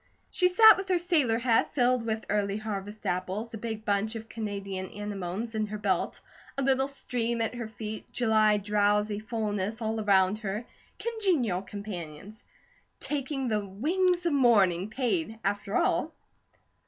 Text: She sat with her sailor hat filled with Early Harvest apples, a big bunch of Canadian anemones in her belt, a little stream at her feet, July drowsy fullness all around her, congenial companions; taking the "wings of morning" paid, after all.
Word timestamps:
She 0.31 0.47
sat 0.47 0.77
with 0.77 0.89
her 0.89 0.97
sailor 0.97 1.37
hat 1.37 1.75
filled 1.75 2.03
with 2.07 2.25
Early 2.27 2.57
Harvest 2.57 3.05
apples, 3.05 3.53
a 3.53 3.57
big 3.59 3.85
bunch 3.85 4.15
of 4.15 4.27
Canadian 4.27 4.89
anemones 4.89 5.53
in 5.53 5.67
her 5.67 5.77
belt, 5.77 6.21
a 6.57 6.63
little 6.63 6.87
stream 6.87 7.39
at 7.39 7.53
her 7.53 7.67
feet, 7.67 8.11
July 8.11 8.57
drowsy 8.57 9.19
fullness 9.19 9.79
all 9.79 10.01
around 10.01 10.39
her, 10.39 10.65
congenial 10.97 11.61
companions; 11.61 12.43
taking 12.99 13.47
the 13.47 13.63
"wings 13.63 14.25
of 14.25 14.33
morning" 14.33 14.89
paid, 14.89 15.37
after 15.43 15.77
all. 15.77 16.11